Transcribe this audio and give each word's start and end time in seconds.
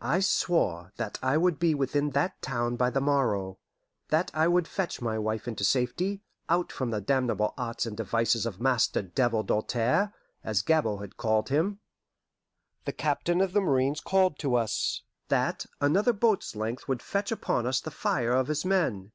I 0.00 0.20
swore 0.20 0.94
that 0.96 1.18
I 1.22 1.36
would 1.36 1.58
be 1.58 1.74
within 1.74 2.12
that 2.12 2.40
town 2.40 2.76
by 2.76 2.88
the 2.88 3.02
morrow, 3.02 3.58
that 4.08 4.30
I 4.32 4.48
would 4.48 4.66
fetch 4.66 5.02
my 5.02 5.18
wife 5.18 5.46
into 5.46 5.62
safety, 5.62 6.22
out 6.48 6.72
from 6.72 6.90
the 6.90 7.02
damnable 7.02 7.52
arts 7.58 7.84
and 7.84 7.94
devices 7.94 8.46
of 8.46 8.62
Master 8.62 9.02
Devil 9.02 9.42
Doltaire, 9.44 10.14
as 10.42 10.62
Gabord 10.62 11.02
had 11.02 11.18
called 11.18 11.50
him. 11.50 11.80
The 12.86 12.92
captain 12.94 13.42
of 13.42 13.52
the 13.52 13.60
marines 13.60 14.00
called 14.00 14.38
to 14.38 14.54
us 14.54 15.02
that 15.28 15.66
another 15.82 16.14
boat's 16.14 16.56
length 16.56 16.88
would 16.88 17.02
fetch 17.02 17.30
upon 17.30 17.66
us 17.66 17.82
the 17.82 17.90
fire 17.90 18.32
of 18.32 18.46
his 18.48 18.64
men. 18.64 19.12